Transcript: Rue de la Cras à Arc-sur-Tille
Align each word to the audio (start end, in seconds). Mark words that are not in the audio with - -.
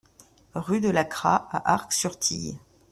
Rue 0.55 0.81
de 0.81 0.89
la 0.89 1.05
Cras 1.05 1.47
à 1.51 1.73
Arc-sur-Tille 1.75 2.57